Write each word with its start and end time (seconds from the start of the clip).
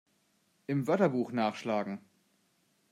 Im 0.65 0.87
Wörterbuch 0.87 1.31
nachschlagen! 1.31 1.99